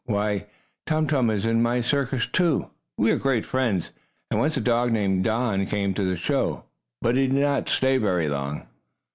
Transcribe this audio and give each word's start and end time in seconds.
"Why, 0.07 0.47
Tum 0.87 1.05
Tum 1.05 1.29
is 1.29 1.45
in 1.45 1.61
my 1.61 1.79
circus, 1.81 2.25
too! 2.25 2.71
We 2.97 3.11
are 3.11 3.19
great 3.19 3.45
friends. 3.45 3.91
And 4.31 4.39
once 4.39 4.57
a 4.57 4.59
dog 4.59 4.91
named 4.91 5.25
Don 5.25 5.67
came 5.67 5.93
to 5.93 6.03
the 6.03 6.17
show, 6.17 6.63
but 7.03 7.15
he 7.15 7.27
did 7.27 7.35
not 7.35 7.69
stay 7.69 7.97
very 7.99 8.27
long." 8.27 8.65